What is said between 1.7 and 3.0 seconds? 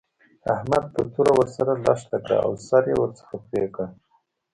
لښته کړه او سر يې